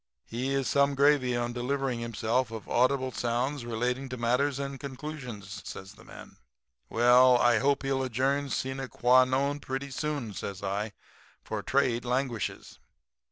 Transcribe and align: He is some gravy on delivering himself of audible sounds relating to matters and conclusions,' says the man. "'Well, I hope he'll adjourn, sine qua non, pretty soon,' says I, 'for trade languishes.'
He 0.25 0.51
is 0.51 0.67
some 0.67 0.95
gravy 0.95 1.35
on 1.37 1.53
delivering 1.53 1.99
himself 1.99 2.49
of 2.49 2.67
audible 2.67 3.11
sounds 3.11 3.65
relating 3.67 4.09
to 4.09 4.17
matters 4.17 4.57
and 4.57 4.79
conclusions,' 4.79 5.61
says 5.63 5.93
the 5.93 6.03
man. 6.03 6.37
"'Well, 6.89 7.37
I 7.37 7.59
hope 7.59 7.83
he'll 7.83 8.01
adjourn, 8.01 8.49
sine 8.49 8.87
qua 8.87 9.25
non, 9.25 9.59
pretty 9.59 9.91
soon,' 9.91 10.33
says 10.33 10.63
I, 10.63 10.93
'for 11.43 11.61
trade 11.61 12.03
languishes.' 12.03 12.79